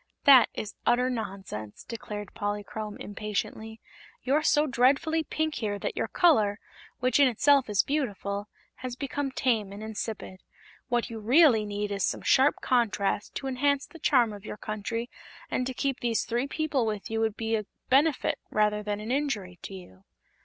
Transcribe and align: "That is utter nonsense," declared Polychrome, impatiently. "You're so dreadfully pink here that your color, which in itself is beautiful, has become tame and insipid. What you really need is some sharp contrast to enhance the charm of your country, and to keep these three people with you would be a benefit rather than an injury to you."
"That 0.23 0.49
is 0.55 0.73
utter 0.83 1.11
nonsense," 1.11 1.83
declared 1.83 2.33
Polychrome, 2.33 2.97
impatiently. 2.97 3.79
"You're 4.23 4.41
so 4.41 4.65
dreadfully 4.65 5.21
pink 5.23 5.53
here 5.57 5.77
that 5.77 5.95
your 5.95 6.07
color, 6.07 6.59
which 7.01 7.19
in 7.19 7.27
itself 7.27 7.69
is 7.69 7.83
beautiful, 7.83 8.47
has 8.77 8.95
become 8.95 9.29
tame 9.31 9.71
and 9.71 9.83
insipid. 9.83 10.41
What 10.89 11.11
you 11.11 11.19
really 11.19 11.65
need 11.67 11.91
is 11.91 12.03
some 12.03 12.23
sharp 12.23 12.61
contrast 12.61 13.35
to 13.35 13.45
enhance 13.47 13.85
the 13.85 13.99
charm 13.99 14.33
of 14.33 14.43
your 14.43 14.57
country, 14.57 15.07
and 15.51 15.67
to 15.67 15.73
keep 15.75 15.99
these 15.99 16.25
three 16.25 16.47
people 16.47 16.87
with 16.87 17.11
you 17.11 17.19
would 17.19 17.37
be 17.37 17.55
a 17.55 17.67
benefit 17.91 18.39
rather 18.49 18.81
than 18.81 18.99
an 18.99 19.11
injury 19.11 19.59
to 19.61 19.75
you." 19.75 20.03